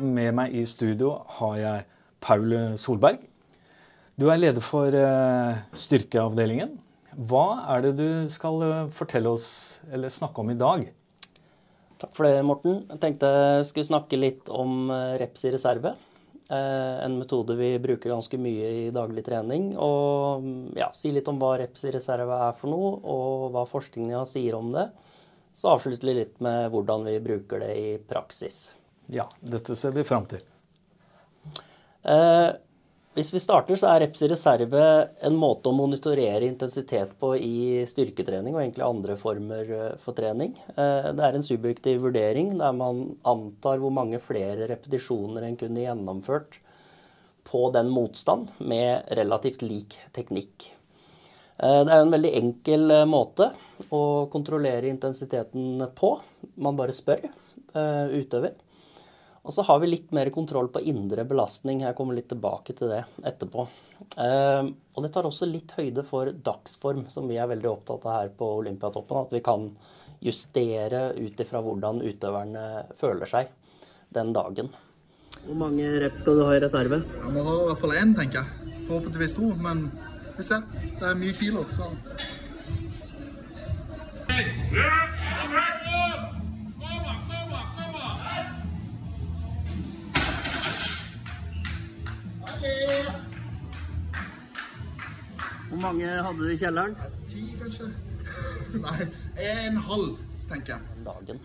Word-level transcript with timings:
Med 0.00 0.32
meg 0.32 0.54
i 0.56 0.62
studio 0.64 1.18
har 1.36 1.56
jeg 1.60 1.84
Paul 2.24 2.54
Solberg. 2.80 3.18
Du 4.16 4.30
er 4.32 4.38
leder 4.40 4.64
for 4.64 4.94
eh, 4.96 5.58
styrkeavdelingen. 5.76 6.72
Hva 7.28 7.66
er 7.74 7.84
det 7.84 7.90
du 7.98 8.08
skal 8.32 8.64
eh, 8.64 8.88
fortelle 8.96 9.28
oss 9.32 9.50
eller 9.92 10.12
snakke 10.12 10.40
om 10.40 10.52
i 10.54 10.56
dag? 10.56 10.86
Takk 12.00 12.16
for 12.16 12.24
det, 12.24 12.40
Morten. 12.48 12.82
Jeg 12.88 13.02
tenkte 13.02 13.28
jeg 13.34 13.68
skulle 13.68 13.90
snakke 13.90 14.20
litt 14.20 14.48
om 14.48 14.88
eh, 14.88 15.18
reps 15.20 15.44
i 15.44 15.52
reserve. 15.52 15.92
En 16.50 17.14
metode 17.14 17.54
vi 17.54 17.68
bruker 17.78 18.10
ganske 18.10 18.34
mye 18.42 18.70
i 18.80 18.86
daglig 18.90 19.22
trening. 19.28 19.68
Og 19.78 20.74
ja, 20.80 20.88
si 20.96 21.12
litt 21.14 21.28
om 21.30 21.38
hva 21.38 21.52
reps 21.60 21.84
i 21.86 21.92
reserve 21.94 22.40
er 22.48 22.56
for 22.58 22.72
noe, 22.72 22.96
og 23.06 23.52
hva 23.54 23.62
forskningen 23.70 24.26
sier 24.26 24.56
om 24.58 24.72
det. 24.74 24.88
Så 25.54 25.70
avslutter 25.76 26.10
vi 26.10 26.16
litt 26.24 26.42
med 26.42 26.72
hvordan 26.74 27.06
vi 27.06 27.20
bruker 27.22 27.62
det 27.62 27.70
i 27.78 27.88
praksis. 28.02 28.64
Ja, 29.10 29.26
dette 29.40 29.76
ser 29.76 29.94
vi 29.96 30.06
fram 30.06 30.26
til. 30.30 30.42
Eh, 32.02 32.50
hvis 33.10 33.32
vi 33.34 33.40
starter, 33.42 33.74
så 33.74 33.88
er 33.90 34.04
reps 34.04 34.20
i 34.22 34.28
reserve 34.30 34.80
en 35.26 35.34
måte 35.38 35.66
å 35.66 35.74
monitorere 35.74 36.46
intensitet 36.46 37.16
på 37.18 37.32
i 37.42 37.82
styrketrening 37.90 38.54
og 38.54 38.60
egentlig 38.62 38.84
andre 38.86 39.16
former 39.18 39.72
eh, 39.74 39.96
for 39.98 40.14
trening. 40.14 40.52
Eh, 40.76 41.08
det 41.18 41.24
er 41.26 41.34
en 41.34 41.44
subjektiv 41.44 42.04
vurdering 42.04 42.52
der 42.60 42.76
man 42.78 43.02
antar 43.26 43.82
hvor 43.82 43.90
mange 43.96 44.22
flere 44.22 44.70
repetisjoner 44.70 45.48
en 45.48 45.58
kunne 45.58 45.82
gjennomført 45.82 46.60
på 47.50 47.64
den 47.74 47.90
motstand 47.90 48.54
med 48.62 49.10
relativt 49.18 49.66
lik 49.66 49.98
teknikk. 50.14 50.70
Eh, 51.58 51.82
det 51.82 51.90
er 51.90 52.06
en 52.06 52.14
veldig 52.14 52.34
enkel 52.44 52.98
måte 53.10 53.50
å 53.90 54.04
kontrollere 54.30 54.86
intensiteten 54.86 55.82
på. 55.98 56.14
Man 56.62 56.78
bare 56.78 56.94
spør 56.94 57.26
utøver. 57.74 58.54
Og 59.42 59.54
så 59.54 59.64
har 59.64 59.78
vi 59.80 59.88
litt 59.88 60.10
mer 60.12 60.28
kontroll 60.34 60.68
på 60.72 60.82
indre 60.84 61.24
belastning. 61.24 61.80
Jeg 61.86 61.96
kommer 61.96 62.16
litt 62.16 62.28
tilbake 62.28 62.74
til 62.76 62.92
det 62.92 63.04
etterpå. 63.24 63.64
Uh, 64.16 64.68
og 64.94 65.04
det 65.04 65.10
tar 65.14 65.28
også 65.28 65.48
litt 65.48 65.72
høyde 65.76 66.04
for 66.08 66.28
dagsform, 66.32 67.06
som 67.12 67.28
vi 67.28 67.38
er 67.40 67.48
veldig 67.48 67.70
opptatt 67.70 68.04
av 68.04 68.18
her 68.18 68.34
på 68.36 68.50
Olympiatoppen. 68.60 69.24
At 69.24 69.32
vi 69.32 69.42
kan 69.44 69.70
justere 70.20 71.10
ut 71.16 71.40
ifra 71.40 71.62
hvordan 71.64 72.02
utøverne 72.04 72.66
føler 73.00 73.30
seg 73.30 73.48
den 74.12 74.34
dagen. 74.36 74.68
Hvor 75.46 75.56
mange 75.56 75.88
reps 76.02 76.20
skal 76.20 76.36
du 76.36 76.44
ha 76.44 76.56
i 76.56 76.60
reserve? 76.60 77.00
Jeg 77.00 77.32
må 77.32 77.44
ha 77.46 77.56
i 77.62 77.68
hvert 77.70 77.80
fall 77.80 77.96
én, 77.96 78.12
tenker 78.18 78.42
jeg. 78.42 78.76
Forhåpentligvis 78.90 79.38
to. 79.38 79.54
Men 79.56 79.86
vi 80.36 80.44
ser. 80.44 80.68
Det 81.00 81.08
er 81.08 81.16
mye 81.22 81.36
kilo, 81.40 81.64
så 81.72 81.88
Hvor 95.70 95.78
mange 95.84 96.10
hadde 96.10 96.42
du 96.42 96.50
i 96.50 96.58
kjelleren? 96.58 96.96
Ti, 97.30 97.44
kanskje. 97.60 97.92
Nei, 98.74 99.06
en 99.46 99.80
halv, 99.86 100.18
tenker 100.50 100.74
jeg. 100.76 101.02
Dagen. 101.06 101.38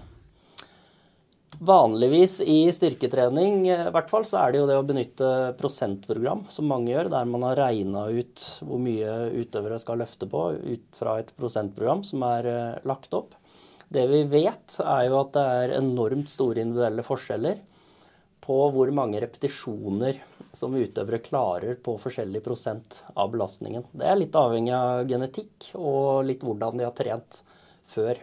Vanligvis 1.66 2.40
i 2.42 2.66
styrketrening 2.74 3.62
i 3.70 3.76
hvert 3.94 4.10
fall, 4.12 4.26
så 4.28 4.42
er 4.42 4.52
det 4.52 4.60
jo 4.60 4.68
det 4.68 4.80
å 4.80 4.88
benytte 4.88 5.30
prosentprogram, 5.60 6.44
som 6.52 6.68
mange 6.68 6.92
gjør, 6.92 7.12
der 7.14 7.30
man 7.30 7.46
har 7.48 7.62
regna 7.62 8.08
ut 8.12 8.44
hvor 8.66 8.82
mye 8.82 9.14
utøvere 9.38 9.80
skal 9.80 10.02
løfte 10.02 10.28
på 10.32 10.44
ut 10.58 11.00
fra 11.00 11.20
et 11.22 11.32
prosentprogram 11.38 12.04
som 12.08 12.26
er 12.28 12.50
eh, 12.50 12.82
lagt 12.90 13.14
opp. 13.16 13.38
Det 13.94 14.04
vi 14.10 14.26
vet, 14.28 14.80
er 14.82 15.06
jo 15.08 15.22
at 15.22 15.32
det 15.38 15.46
er 15.62 15.78
enormt 15.78 16.34
store 16.34 16.66
individuelle 16.66 17.06
forskjeller 17.06 17.62
på 18.46 18.58
hvor 18.74 18.92
mange 18.94 19.22
repetisjoner 19.24 20.20
som 20.56 20.76
utøvere 20.76 21.22
klarer 21.24 21.76
på 21.84 21.98
forskjellig 22.02 22.42
prosent 22.46 23.02
av 23.14 23.34
belastningen. 23.34 23.86
Det 23.92 24.08
er 24.08 24.20
litt 24.20 24.38
avhengig 24.40 24.74
av 24.76 25.04
genetikk 25.10 25.74
og 25.80 26.24
litt 26.28 26.46
hvordan 26.46 26.80
de 26.80 26.88
har 26.88 26.96
trent 26.98 27.42
før. 27.92 28.22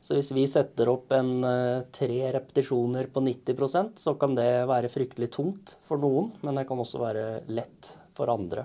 Så 0.00 0.16
hvis 0.16 0.30
vi 0.32 0.46
setter 0.48 0.88
opp 0.88 1.12
en 1.12 1.44
eh, 1.44 1.86
tre 1.92 2.20
repetisjoner 2.32 3.10
på 3.12 3.20
90% 3.20 4.00
så 4.00 4.14
kan 4.20 4.34
det 4.38 4.48
være 4.68 4.88
fryktelig 4.92 5.28
tungt 5.34 5.76
for 5.88 6.00
noen, 6.00 6.30
men 6.40 6.56
det 6.56 6.64
kan 6.68 6.80
også 6.80 7.02
være 7.02 7.24
lett 7.52 7.94
for 8.16 8.32
andre. 8.32 8.64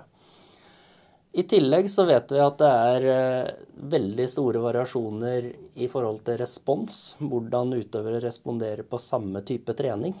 I 1.36 1.42
tillegg 1.44 1.90
så 1.92 2.06
vet 2.08 2.30
vi 2.32 2.40
at 2.40 2.56
det 2.62 2.68
er 2.72 3.06
eh, 3.12 3.50
veldig 3.92 4.26
store 4.32 4.62
variasjoner 4.64 5.50
i 5.76 5.88
forhold 5.92 6.22
til 6.24 6.38
respons, 6.40 7.02
hvordan 7.20 7.76
utøvere 7.76 8.22
responderer 8.24 8.88
på 8.88 9.00
samme 9.02 9.44
type 9.44 9.76
trening. 9.76 10.16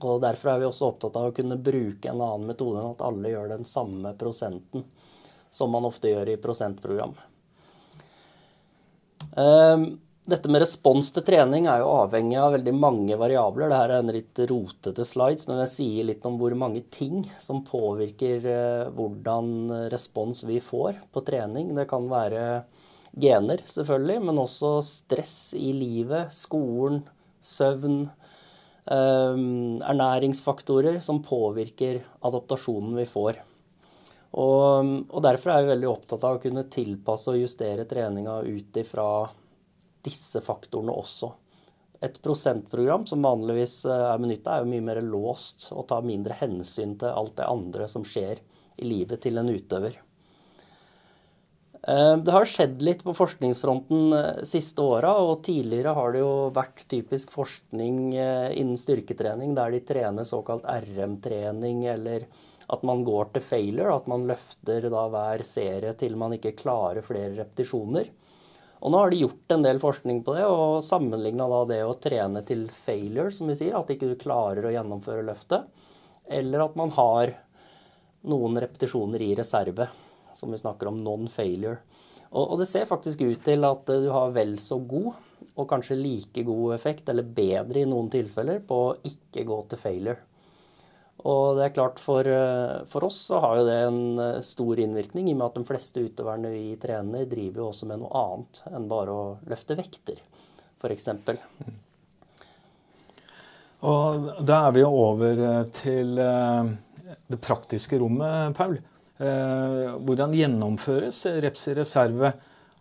Og 0.00 0.20
Derfor 0.24 0.52
er 0.52 0.62
vi 0.62 0.68
også 0.68 0.90
opptatt 0.90 1.16
av 1.18 1.30
å 1.30 1.36
kunne 1.36 1.58
bruke 1.60 2.10
en 2.10 2.20
annen 2.20 2.48
metode 2.50 2.80
enn 2.80 2.94
at 2.94 3.04
alle 3.06 3.32
gjør 3.32 3.52
den 3.54 3.68
samme 3.68 4.12
prosenten, 4.18 4.84
som 5.50 5.72
man 5.72 5.86
ofte 5.88 6.10
gjør 6.10 6.34
i 6.34 6.40
prosentprogram. 6.40 7.14
Ehm, 9.36 9.86
dette 10.26 10.50
med 10.50 10.62
respons 10.64 11.12
til 11.14 11.22
trening 11.26 11.68
er 11.70 11.82
jo 11.82 11.92
avhengig 12.02 12.38
av 12.42 12.56
veldig 12.56 12.74
mange 12.74 13.18
variabler. 13.20 13.70
Dette 13.70 13.84
er 13.84 14.00
en 14.00 14.14
litt 14.16 14.40
rotete 14.50 15.06
slides, 15.06 15.46
men 15.46 15.60
det 15.62 15.68
sier 15.70 16.08
litt 16.08 16.26
om 16.26 16.38
hvor 16.40 16.56
mange 16.58 16.82
ting 16.90 17.22
som 17.42 17.62
påvirker 17.66 18.48
eh, 18.50 18.88
hvordan 18.96 19.90
respons 19.92 20.42
vi 20.48 20.58
får 20.60 20.98
på 21.14 21.22
trening. 21.28 21.74
Det 21.78 21.86
kan 21.90 22.08
være 22.10 22.64
gener, 23.16 23.62
selvfølgelig, 23.64 24.22
men 24.28 24.42
også 24.42 24.76
stress 24.84 25.36
i 25.56 25.70
livet, 25.72 26.34
skolen, 26.34 27.04
søvn 27.40 28.08
ernæringsfaktorer 28.86 31.00
som 31.02 31.18
påvirker 31.24 32.04
adaptasjonen 32.26 32.94
vi 33.00 33.06
får. 33.10 33.34
Og, 34.36 34.92
og, 35.08 35.22
Derfor 35.24 35.50
er 35.52 35.60
vi 35.64 35.72
veldig 35.72 35.88
opptatt 35.90 36.24
av 36.26 36.32
å 36.36 36.42
kunne 36.42 36.68
tilpasse 36.70 37.30
og 37.32 37.40
justere 37.40 37.84
treninga 37.88 38.34
ut 38.44 38.76
ifra 38.82 39.08
disse 40.06 40.40
faktorene 40.44 40.92
også. 40.94 41.28
Et 42.04 42.22
prosentprogram 42.22 43.06
som 43.08 43.24
vanligvis 43.24 43.86
eh, 43.88 44.04
er 44.12 44.20
benytta, 44.20 44.50
er 44.52 44.60
jo 44.62 44.72
mye 44.74 44.84
mer 44.84 45.00
låst 45.02 45.70
og 45.72 45.88
tar 45.90 46.04
mindre 46.06 46.34
hensyn 46.36 46.92
til 47.00 47.08
alt 47.08 47.36
det 47.38 47.48
andre 47.48 47.88
som 47.88 48.04
skjer 48.06 48.36
i 48.76 48.84
livet 48.84 49.20
til 49.24 49.38
en 49.40 49.48
utøver. 49.48 49.96
Eh, 51.88 52.16
det 52.16 52.32
har 52.34 52.48
skjedd 52.50 52.80
litt 52.82 53.04
på 53.06 53.12
forskningsfronten 53.14 54.12
eh, 54.16 54.42
siste 54.48 54.82
åra, 54.82 55.12
og 55.22 55.44
tidligere 55.46 55.92
har 55.94 56.12
det 56.12 56.22
jo 56.24 56.30
vært 56.54 56.82
typisk 56.90 57.30
forskning 57.30 57.98
eh, 58.18 58.48
innen 58.58 58.78
styrketrening 58.80 59.52
der 59.54 59.70
de 59.70 59.78
trener 59.86 60.26
såkalt 60.26 60.66
RM-trening, 60.66 61.84
eller 61.92 62.24
at 62.74 62.82
man 62.82 63.04
går 63.06 63.30
til 63.36 63.44
failure, 63.46 63.92
at 63.94 64.08
man 64.10 64.26
løfter 64.26 64.88
da 64.90 65.04
hver 65.12 65.44
serie 65.46 65.92
til 65.94 66.16
man 66.18 66.34
ikke 66.34 66.56
klarer 66.58 67.06
flere 67.06 67.36
repetisjoner. 67.36 68.10
Og 68.82 68.90
nå 68.90 69.02
har 69.04 69.14
de 69.14 69.20
gjort 69.20 69.54
en 69.54 69.62
del 69.62 69.78
forskning 69.78 70.24
på 70.26 70.34
det, 70.34 70.48
og 70.50 70.82
sammenligna 70.84 71.46
da 71.52 71.60
det 71.70 71.78
å 71.86 71.94
trene 72.02 72.42
til 72.48 72.64
failure, 72.74 73.30
som 73.30 73.46
vi 73.46 73.54
sier, 73.60 73.78
at 73.78 73.94
ikke 73.94 74.10
du 74.10 74.18
klarer 74.18 74.66
å 74.66 74.74
gjennomføre 74.74 75.22
løftet, 75.28 75.70
eller 76.26 76.66
at 76.66 76.74
man 76.82 76.90
har 76.98 77.36
noen 78.26 78.58
repetisjoner 78.58 79.22
i 79.22 79.30
reserve 79.38 79.86
som 80.36 80.52
vi 80.52 80.60
snakker 80.60 80.90
om 80.90 81.00
non-failure. 81.04 81.80
Og, 82.30 82.42
og, 82.42 82.56
det 82.60 82.68
ser 82.68 82.88
faktisk 82.88 83.22
ut 83.24 83.42
til 83.46 83.64
at 83.66 83.88
du 83.88 84.08
har 84.12 84.34
vel 84.36 84.56
så 84.60 84.78
god, 84.78 85.14
og 85.56 85.68
kanskje 85.70 85.98
like 85.98 86.44
god 86.44 86.74
effekt, 86.76 87.08
eller 87.08 87.26
bedre 87.36 87.82
i 87.82 87.88
noen 87.88 88.10
tilfeller, 88.12 88.60
på 88.66 88.80
å 88.88 88.96
ikke 89.08 89.46
gå 89.48 89.60
til 89.70 89.80
failure. 89.80 90.18
Og 91.26 91.56
det 91.56 91.64
er 91.64 91.74
klart, 91.74 92.00
for, 92.02 92.28
eh, 92.28 92.84
for 92.92 93.06
oss 93.08 93.18
så 93.30 93.40
har 93.42 93.56
jo 93.58 93.64
det 93.66 93.78
en 93.86 94.18
eh, 94.20 94.42
stor 94.44 94.78
innvirkning, 94.82 95.30
i 95.30 95.34
og 95.34 95.40
med 95.40 95.46
at 95.48 95.56
de 95.58 95.64
fleste 95.70 96.04
utøverne 96.04 96.52
vi 96.52 96.76
trener, 96.82 97.24
driver 97.30 97.62
jo 97.62 97.70
også 97.70 97.88
med 97.90 98.02
noe 98.02 98.12
annet 98.20 98.62
enn 98.70 98.88
bare 98.90 99.14
å 99.14 99.24
løfte 99.48 99.78
vekter, 99.78 100.20
f.eks. 100.76 101.08
Og 103.86 104.28
da 104.46 104.60
er 104.66 104.76
vi 104.76 104.84
over 104.86 105.42
eh, 105.48 105.64
til 105.80 106.14
det 106.16 107.40
praktiske 107.42 107.98
rommet, 108.02 108.54
Paul. 108.58 108.76
Eh, 109.16 109.94
hvordan 110.04 110.34
gjennomføres 110.36 111.22
reps 111.40 111.62
i 111.70 111.74
reserve 111.78 112.34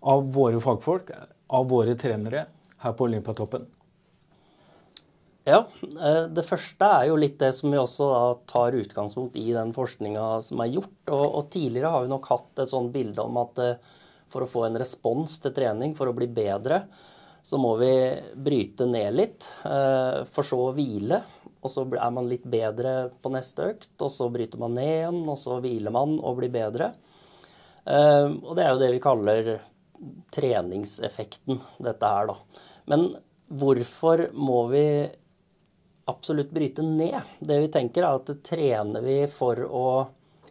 av 0.04 0.26
våre 0.36 0.60
fagfolk, 0.60 1.14
av 1.48 1.70
våre 1.72 1.96
trenere 1.96 2.44
her 2.84 2.96
på 2.98 3.08
Olympiatoppen? 3.08 3.64
Ja, 5.46 5.62
eh, 6.02 6.26
Det 6.28 6.44
første 6.44 6.86
er 6.86 7.08
jo 7.08 7.16
litt 7.16 7.40
det 7.40 7.54
som 7.56 7.72
vi 7.72 7.78
også 7.80 8.10
tar 8.48 8.76
utgangspunkt 8.76 9.38
i 9.38 9.54
den 9.54 9.72
forskninga 9.72 10.42
som 10.44 10.60
er 10.60 10.74
gjort. 10.74 10.98
Og, 11.08 11.26
og, 11.26 11.50
tidligere 11.50 11.94
har 11.94 12.04
vi 12.04 12.12
nok 12.12 12.28
hatt 12.28 12.60
et 12.60 12.74
sånt 12.74 12.92
bilde 12.92 13.22
om 13.22 13.38
at 13.38 13.62
eh, 13.64 13.76
for 14.28 14.44
å 14.44 14.50
få 14.50 14.66
en 14.68 14.76
respons 14.82 15.40
til 15.40 15.54
trening, 15.56 15.96
for 15.96 16.12
å 16.12 16.18
bli 16.18 16.28
bedre, 16.28 16.82
så 17.46 17.62
må 17.62 17.78
vi 17.78 17.94
bryte 18.36 18.88
ned 18.90 19.14
litt, 19.14 19.46
for 19.62 20.42
så 20.44 20.58
å 20.64 20.72
hvile 20.74 21.20
og 21.66 21.74
så 21.74 21.84
er 21.90 22.14
man 22.14 22.30
litt 22.30 22.46
bedre 22.46 22.96
på 23.22 23.34
neste 23.34 23.72
økt, 23.74 23.94
og 24.00 24.14
så 24.14 24.30
bryter 24.34 24.62
man 24.62 24.78
ned 24.78 24.92
igjen, 24.92 25.22
og 25.26 25.40
så 25.42 25.60
hviler 25.64 25.94
man 25.96 26.18
og 26.22 26.40
blir 26.40 26.54
bedre. 26.54 26.92
Ehm, 27.90 28.40
og 28.46 28.54
det 28.56 28.66
er 28.66 28.72
jo 28.72 28.82
det 28.84 28.92
vi 28.94 29.04
kaller 29.04 29.52
treningseffekten, 30.36 31.62
dette 31.84 32.16
her, 32.16 32.32
da. 32.32 32.66
Men 32.92 33.10
hvorfor 33.50 34.28
må 34.38 34.66
vi 34.70 34.86
absolutt 36.06 36.52
bryte 36.52 36.82
ned. 36.82 37.22
Det 37.40 37.60
vi 37.60 37.72
tenker, 37.72 38.04
er 38.04 38.20
at 38.20 38.44
trener 38.46 39.02
vi 39.02 39.18
for 39.32 39.60
å 39.66 39.88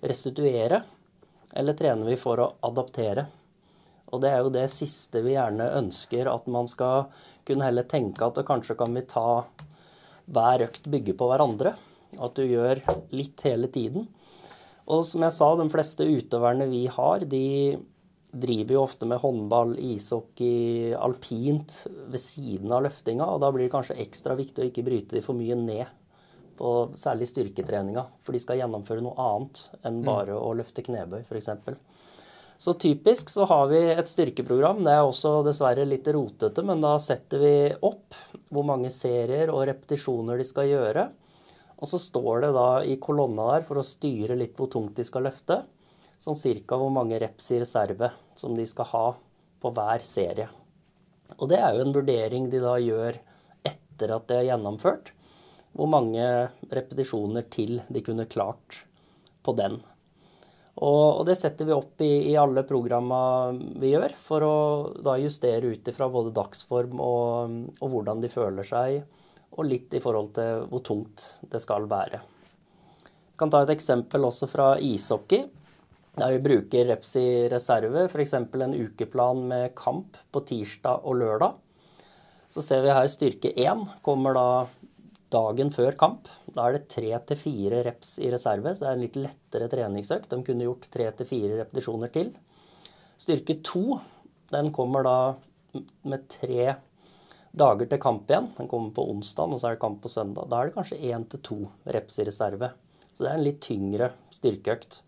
restituere, 0.05 0.83
eller 1.55 1.79
trener 1.79 2.11
vi 2.11 2.19
for 2.21 2.43
å 2.43 2.51
adaptere? 2.67 3.27
Og 4.13 4.21
det 4.23 4.31
er 4.31 4.43
jo 4.43 4.53
det 4.55 4.67
siste 4.71 5.23
vi 5.25 5.35
gjerne 5.35 5.71
ønsker, 5.79 6.29
at 6.31 6.51
man 6.51 6.69
skal 6.71 7.09
kunne 7.47 7.67
heller 7.67 7.87
tenke 7.91 8.27
at 8.27 8.43
kanskje 8.47 8.77
kan 8.79 8.95
vi 8.95 9.07
ta 9.11 9.45
hver 10.27 10.67
økt 10.69 10.87
bygge 10.91 11.17
på 11.19 11.29
hverandre. 11.31 11.75
At 12.15 12.37
du 12.39 12.45
gjør 12.47 12.81
litt 13.15 13.43
hele 13.47 13.69
tiden. 13.73 14.07
Og 14.85 15.03
som 15.09 15.25
jeg 15.25 15.35
sa, 15.35 15.49
de 15.57 15.67
fleste 15.73 16.07
utøverne 16.07 16.69
vi 16.71 16.85
har, 16.93 17.25
de 17.25 17.45
driver 18.35 18.77
jo 18.77 18.83
ofte 18.83 19.07
med 19.09 19.21
håndball, 19.23 19.77
ishockey, 19.79 20.93
alpint 20.99 21.85
ved 22.11 22.21
siden 22.21 22.73
av 22.75 22.85
løftinga. 22.87 23.27
Og 23.31 23.41
da 23.43 23.51
blir 23.55 23.67
det 23.67 23.75
kanskje 23.75 23.99
ekstra 24.05 24.37
viktig 24.39 24.63
å 24.63 24.69
ikke 24.71 24.87
bryte 24.87 25.17
de 25.17 25.25
for 25.25 25.39
mye 25.39 25.57
ned 25.59 25.87
på 26.59 26.71
særlig 27.01 27.31
styrketreninga. 27.31 28.05
For 28.27 28.37
de 28.37 28.43
skal 28.43 28.61
gjennomføre 28.61 29.05
noe 29.05 29.17
annet 29.19 29.65
enn 29.83 30.03
mm. 30.03 30.07
bare 30.07 30.37
å 30.39 30.53
løfte 30.59 30.85
knebøy, 30.87 31.23
f.eks. 31.25 31.51
Så 32.59 32.77
typisk 32.81 33.31
så 33.33 33.45
har 33.51 33.67
vi 33.73 33.81
et 33.93 34.09
styrkeprogram. 34.09 34.85
Det 34.87 34.95
er 34.95 35.03
også 35.03 35.41
dessverre 35.47 35.85
litt 35.89 36.07
rotete, 36.15 36.63
men 36.65 36.81
da 36.85 36.95
setter 37.03 37.43
vi 37.43 37.55
opp 37.85 38.17
hvor 38.55 38.67
mange 38.67 38.93
serier 38.95 39.51
og 39.53 39.67
repetisjoner 39.69 40.39
de 40.39 40.47
skal 40.47 40.71
gjøre. 40.71 41.09
Og 41.83 41.91
så 41.91 41.99
står 42.01 42.47
det 42.47 42.53
da 42.55 42.69
i 42.87 42.97
kolonna 43.03 43.51
der 43.57 43.67
for 43.67 43.81
å 43.81 43.87
styre 43.87 44.39
litt 44.39 44.55
hvor 44.57 44.71
tungt 44.73 44.95
de 44.97 45.05
skal 45.07 45.27
løfte 45.27 45.65
sånn 46.25 46.39
cirka 46.39 46.79
hvor 46.81 46.93
mange 46.95 47.19
reps 47.21 47.51
i 47.53 47.61
reserve 47.63 48.11
som 48.39 48.55
de 48.57 48.67
skal 48.69 48.89
ha 48.93 49.07
på 49.61 49.73
hver 49.75 50.05
serie. 50.07 50.49
Og 51.39 51.49
det 51.51 51.59
er 51.59 51.75
jo 51.75 51.85
en 51.85 51.95
vurdering 51.97 52.49
de 52.53 52.61
da 52.63 52.77
gjør 52.81 53.19
etter 53.67 54.15
at 54.15 54.27
det 54.31 54.41
er 54.41 54.49
gjennomført. 54.53 55.11
Hvor 55.75 55.91
mange 55.91 56.25
repetisjoner 56.71 57.47
til 57.51 57.81
de 57.91 58.03
kunne 58.05 58.29
klart 58.31 58.85
på 59.45 59.55
den. 59.59 59.81
Og, 60.75 61.21
og 61.21 61.25
det 61.29 61.37
setter 61.39 61.69
vi 61.69 61.75
opp 61.75 62.03
i, 62.03 62.33
i 62.33 62.37
alle 62.39 62.65
programma 62.67 63.53
vi 63.53 63.93
gjør, 63.93 64.15
for 64.19 64.47
å 64.47 64.57
da 65.07 65.15
justere 65.23 65.71
ut 65.71 65.91
ifra 65.91 66.09
både 66.11 66.35
dagsform 66.35 66.99
og, 66.99 67.59
og 67.79 67.93
hvordan 67.93 68.25
de 68.25 68.31
føler 68.33 68.67
seg, 68.67 69.05
og 69.55 69.69
litt 69.69 69.95
i 69.95 70.03
forhold 70.03 70.33
til 70.35 70.65
hvor 70.71 70.83
tungt 70.83 71.27
det 71.51 71.63
skal 71.63 71.87
være. 71.91 72.19
Jeg 73.35 73.39
kan 73.39 73.51
ta 73.51 73.63
et 73.63 73.75
eksempel 73.75 74.27
også 74.27 74.51
fra 74.51 74.73
ishockey. 74.83 75.47
Der 76.15 76.31
vi 76.37 76.43
bruker 76.43 76.87
reps 76.87 77.17
i 77.19 77.27
reserve, 77.51 78.05
f.eks. 78.07 78.35
en 78.39 78.75
ukeplan 78.79 79.41
med 79.51 79.73
kamp 79.79 80.19
på 80.31 80.43
tirsdag 80.47 81.03
og 81.03 81.19
lørdag. 81.19 81.57
Så 82.55 82.63
ser 82.63 82.85
vi 82.85 82.95
her 82.95 83.11
styrke 83.11 83.51
1 83.51 83.83
kommer 84.07 84.37
da 84.39 84.47
dagen 85.35 85.73
før 85.75 85.97
kamp. 85.99 86.31
Da 86.55 86.69
er 86.69 86.77
det 86.77 86.89
tre 86.93 87.11
til 87.27 87.39
fire 87.39 87.83
reps 87.87 88.17
i 88.23 88.31
reserve, 88.31 88.73
så 88.75 88.85
det 88.85 88.91
er 88.91 88.99
en 88.99 89.05
litt 89.05 89.19
lettere 89.19 89.71
treningsøkt. 89.73 90.31
De 90.31 90.43
kunne 90.47 90.67
gjort 90.69 90.91
tre 90.95 91.09
til 91.19 91.29
fire 91.29 91.61
repetisjoner 91.65 92.13
til. 92.15 92.31
Styrke 93.19 93.59
2 93.67 93.85
den 94.55 94.71
kommer 94.75 95.03
da 95.07 95.17
med 96.07 96.27
tre 96.31 96.75
dager 97.55 97.89
til 97.91 98.03
kamp 98.03 98.31
igjen. 98.31 98.51
Den 98.59 98.69
kommer 98.71 98.93
på 98.95 99.07
onsdag, 99.11 99.55
og 99.55 99.61
så 99.61 99.71
er 99.71 99.77
det 99.77 99.83
kamp 99.83 100.03
på 100.03 100.13
søndag. 100.13 100.47
Da 100.51 100.61
er 100.61 100.71
det 100.71 100.77
kanskje 100.77 101.01
én 101.11 101.27
til 101.31 101.43
to 101.49 101.59
reps 101.97 102.21
i 102.21 102.29
reserve. 102.29 102.71
Så 103.11 103.25
det 103.25 103.33
er 103.33 103.39
en 103.39 103.47
litt 103.47 103.61
tyngre 103.65 104.13
styrkeøkt. 104.35 105.01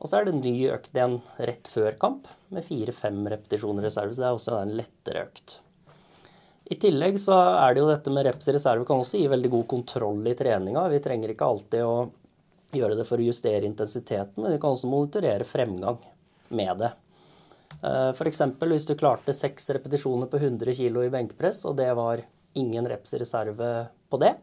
Og 0.00 0.10
så 0.10 0.18
er 0.18 0.26
det 0.26 0.34
en 0.34 0.44
ny 0.44 0.54
økt 0.74 0.92
igjen 0.92 1.20
rett 1.48 1.68
før 1.70 1.96
kamp 2.00 2.28
med 2.52 2.66
fire-fem 2.66 3.22
repetisjoner 3.32 3.84
i 3.84 3.88
reserve. 3.88 4.12
Så 4.12 4.22
det 4.22 4.28
er 4.28 4.38
også 4.38 4.58
en 4.60 4.74
lettere 4.80 5.26
økt. 5.28 5.58
I 6.64 6.76
tillegg 6.80 7.18
så 7.20 7.36
er 7.36 7.74
det 7.74 7.82
jo 7.82 7.90
dette 7.90 8.12
med 8.12 8.24
reps 8.24 8.48
i 8.48 8.54
reserve 8.56 8.86
kan 8.88 9.02
også 9.02 9.20
gi 9.20 9.28
veldig 9.28 9.50
god 9.52 9.66
kontroll 9.68 10.22
i 10.30 10.36
treninga. 10.38 10.86
Vi 10.88 11.00
trenger 11.04 11.34
ikke 11.34 11.48
alltid 11.50 11.84
å 11.84 11.96
gjøre 12.74 12.96
det 12.98 13.04
for 13.08 13.20
å 13.20 13.26
justere 13.26 13.68
intensiteten, 13.68 14.40
men 14.40 14.54
vi 14.54 14.60
kan 14.62 14.72
også 14.72 14.88
monitorere 14.90 15.44
fremgang 15.46 15.98
med 16.56 16.80
det. 16.80 16.90
Eh, 17.82 18.10
F.eks. 18.14 18.42
hvis 18.64 18.88
du 18.88 18.94
klarte 18.96 19.36
seks 19.36 19.68
repetisjoner 19.76 20.30
på 20.30 20.40
100 20.40 20.72
kg 20.78 21.04
i 21.04 21.12
benkpress, 21.12 21.64
og 21.68 21.76
det 21.80 21.90
var 21.98 22.24
ingen 22.56 22.88
reps 22.88 23.14
i 23.14 23.20
reserve 23.20 23.70
på 24.10 24.20
det. 24.24 24.34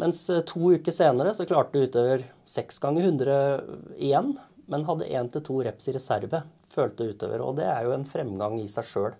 Mens 0.00 0.24
eh, 0.32 0.42
to 0.48 0.74
uker 0.74 0.94
senere 0.94 1.34
så 1.36 1.46
klarte 1.48 1.86
utøver 1.86 2.26
seks 2.48 2.82
ganger 2.82 3.06
100 3.06 3.96
igjen, 4.02 4.34
men 4.70 4.86
hadde 4.86 5.08
én 5.14 5.30
til 5.30 5.46
to 5.46 5.62
reps 5.66 5.90
i 5.90 5.94
reserve, 5.94 6.42
følte 6.70 7.10
utøver. 7.12 7.42
Og 7.42 7.58
det 7.58 7.70
er 7.70 7.86
jo 7.86 7.94
en 7.94 8.06
fremgang 8.08 8.58
i 8.60 8.68
seg 8.70 8.86
sjøl. 8.86 9.14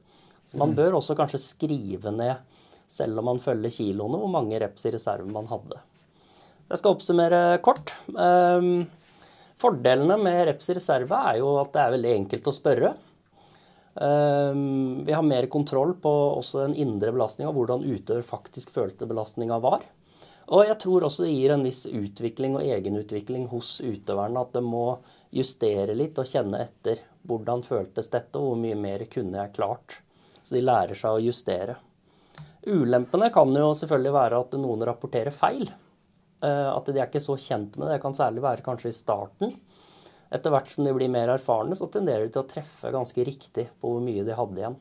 Så 0.44 0.58
man 0.60 0.74
bør 0.74 0.98
også 0.98 1.16
kanskje 1.18 1.42
skrive 1.42 2.12
ned, 2.14 2.40
selv 2.90 3.20
om 3.20 3.28
man 3.30 3.42
følger 3.42 3.70
kiloene, 3.70 4.18
hvor 4.18 4.32
mange 4.32 4.58
reps 4.60 4.88
i 4.88 4.94
reserve 4.94 5.28
man 5.30 5.46
hadde. 5.50 5.78
Jeg 6.70 6.80
skal 6.80 6.94
oppsummere 6.94 7.42
kort. 7.66 7.92
Ehm, 8.14 8.84
fordelene 9.60 10.16
med 10.22 10.44
reps 10.48 10.70
i 10.70 10.76
reserve 10.78 11.22
er 11.30 11.38
jo 11.40 11.54
at 11.60 11.72
det 11.74 11.84
er 11.84 11.94
veldig 11.96 12.12
enkelt 12.16 12.50
å 12.50 12.54
spørre. 12.54 12.92
Ehm, 14.00 15.02
vi 15.06 15.14
har 15.14 15.26
mer 15.26 15.46
kontroll 15.50 15.96
på 16.02 16.12
også 16.36 16.64
den 16.64 16.76
indre 16.78 17.12
belastninga, 17.14 17.50
hvordan 17.54 17.86
utøver 17.86 18.26
faktisk 18.26 18.70
følte 18.74 19.08
belastninga 19.10 19.58
var. 19.62 19.82
Og 20.50 20.66
jeg 20.66 20.78
tror 20.82 21.06
også 21.06 21.26
det 21.26 21.34
gir 21.34 21.54
en 21.54 21.66
viss 21.66 21.84
utvikling 21.86 22.56
og 22.58 22.66
egenutvikling 22.66 23.46
hos 23.52 23.76
utøverne. 23.82 24.42
At 24.42 24.54
de 24.56 24.62
må 24.66 24.98
justere 25.34 25.94
litt 25.94 26.18
og 26.18 26.26
kjenne 26.26 26.64
etter. 26.64 27.02
Hvordan 27.26 27.62
føltes 27.62 28.10
dette, 28.10 28.38
og 28.38 28.48
hvor 28.48 28.58
mye 28.58 28.78
mer 28.78 29.04
kunne 29.10 29.38
jeg 29.38 29.54
klart? 29.54 30.00
Så 30.50 30.56
de 30.58 30.64
lærer 30.66 30.98
seg 30.98 31.14
å 31.14 31.22
justere. 31.22 31.76
Ulempene 32.66 33.28
kan 33.30 33.54
jo 33.54 33.68
selvfølgelig 33.78 34.14
være 34.16 34.38
at 34.42 34.56
noen 34.58 34.82
rapporterer 34.88 35.30
feil. 35.30 35.68
Eh, 36.42 36.68
at 36.72 36.90
de 36.90 36.98
er 36.98 37.06
ikke 37.06 37.22
så 37.22 37.36
kjent 37.38 37.76
med 37.78 37.86
det. 37.86 37.92
Det 37.94 38.02
kan 38.02 38.16
særlig 38.18 38.42
være 38.42 38.64
kanskje 38.66 38.90
i 38.90 38.96
starten. 38.96 39.54
Etter 40.34 40.50
hvert 40.50 40.72
som 40.72 40.82
de 40.82 40.94
blir 40.96 41.12
mer 41.12 41.30
erfarne, 41.30 41.78
så 41.78 41.86
tenderer 41.86 42.26
de 42.26 42.34
til 42.34 42.42
å 42.42 42.50
treffe 42.50 42.90
ganske 42.90 43.26
riktig 43.30 43.68
på 43.78 43.94
hvor 43.94 44.02
mye 44.02 44.26
de 44.26 44.34
hadde 44.34 44.58
igjen. 44.58 44.76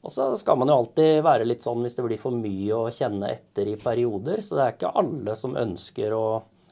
Og 0.00 0.14
så 0.14 0.30
skal 0.40 0.56
man 0.56 0.72
jo 0.72 0.78
alltid 0.80 1.20
være 1.26 1.44
litt 1.44 1.68
sånn 1.68 1.84
hvis 1.84 1.98
det 1.98 2.06
blir 2.06 2.20
for 2.22 2.32
mye 2.32 2.80
å 2.80 2.88
kjenne 2.94 3.28
etter 3.28 3.68
i 3.68 3.76
perioder. 3.80 4.40
Så 4.40 4.56
det 4.56 4.64
er 4.64 4.76
ikke 4.78 4.96
alle 5.04 5.36
som 5.36 5.60
ønsker 5.60 6.16
å, 6.16 6.26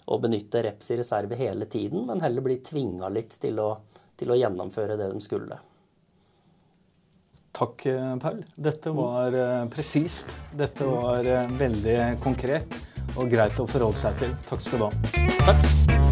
å 0.08 0.18
benytte 0.24 0.64
reps 0.64 0.88
i 0.94 1.00
reserve 1.02 1.36
hele 1.36 1.68
tiden, 1.68 2.08
men 2.08 2.24
heller 2.24 2.48
bli 2.48 2.62
tvinga 2.64 3.12
litt 3.12 3.36
til 3.42 3.60
å, 3.60 3.70
til 4.16 4.32
å, 4.32 4.38
gjennomføre 4.40 4.96
det 4.96 5.10
de 5.12 5.24
skulle. 5.24 5.60
Takk, 7.56 7.86
eh, 7.86 8.16
Paul. 8.20 8.42
Dette 8.54 8.90
var 8.90 9.32
uh, 9.32 9.68
presist. 9.72 10.36
Dette 10.52 10.84
var 10.84 11.24
uh, 11.24 11.46
veldig 11.56 12.18
konkret 12.20 12.76
og 13.16 13.30
greit 13.32 13.56
å 13.62 13.68
forholde 13.70 13.96
seg 13.96 14.20
til. 14.20 14.36
Takk 14.50 14.66
skal 14.66 14.84
du 14.84 14.90
ha. 14.90 15.24
Takk. 15.46 16.05